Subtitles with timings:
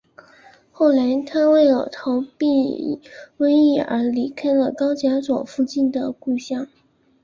[0.71, 2.99] 后来他为了逃避
[3.37, 6.65] 瘟疫而离开了高加索附近的故乡。